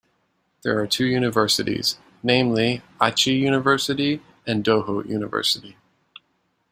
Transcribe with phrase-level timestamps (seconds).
[0.63, 5.77] There are two universities, namely Aichi University and Doho University.